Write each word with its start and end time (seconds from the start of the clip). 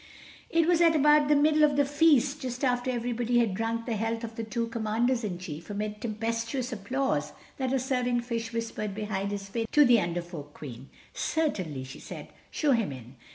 It 0.49 0.65
was 0.67 0.81
at 0.81 0.95
about 0.95 1.27
the 1.27 1.35
middle 1.35 1.63
of 1.63 1.75
the 1.75 1.85
feast, 1.85 2.39
just 2.41 2.65
after 2.65 2.89
everybody 2.89 3.37
had 3.37 3.53
drunk 3.53 3.85
the 3.85 3.95
health 3.95 4.23
of 4.23 4.33
the 4.33 4.43
two 4.43 4.65
Commanders 4.65 5.23
in 5.23 5.37
Chief, 5.37 5.69
amid 5.69 6.01
tempestuous 6.01 6.73
applause, 6.73 7.33
that 7.57 7.71
a 7.71 7.77
serving 7.77 8.21
fish 8.21 8.51
whispered 8.51 8.95
behind 8.95 9.29
his 9.29 9.47
fin 9.47 9.67
to 9.71 9.85
the 9.85 10.01
Under 10.01 10.23
Folk 10.23 10.55
Queen: 10.55 10.89
"Certainly," 11.13 11.83
she 11.83 11.99
said, 11.99 12.29
"show 12.49 12.71
him 12.71 12.91
in." 12.91 13.15